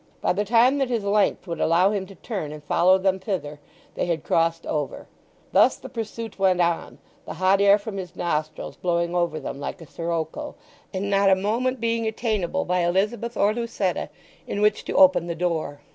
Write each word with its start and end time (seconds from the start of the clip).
By 0.19 0.33
the 0.33 0.43
time 0.43 0.79
that 0.79 0.89
his 0.89 1.03
length 1.03 1.45
would 1.45 1.61
allow 1.61 1.91
him 1.91 2.07
to 2.07 2.15
turn 2.15 2.51
and 2.51 2.63
follow 2.63 2.97
them 2.97 3.19
thither 3.19 3.59
they 3.93 4.07
had 4.07 4.23
crossed 4.23 4.65
over; 4.65 5.07
thus 5.51 5.75
the 5.75 5.89
pursuit 5.89 6.39
went 6.39 6.59
on, 6.59 6.97
the 7.27 7.35
hot 7.35 7.61
air 7.61 7.77
from 7.77 7.97
his 7.97 8.15
nostrils 8.15 8.75
blowing 8.75 9.13
over 9.13 9.39
them 9.39 9.59
like 9.59 9.79
a 9.79 9.85
sirocco, 9.85 10.55
and 10.91 11.11
not 11.11 11.29
a 11.29 11.35
moment 11.35 11.79
being 11.79 12.07
attainable 12.07 12.65
by 12.65 12.79
Elizabeth 12.79 13.37
or 13.37 13.53
Lucetta 13.53 14.09
in 14.47 14.59
which 14.59 14.85
to 14.85 14.95
open 14.95 15.27
the 15.27 15.35
door. 15.35 15.81